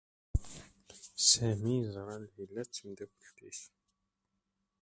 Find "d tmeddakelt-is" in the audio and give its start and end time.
2.65-3.61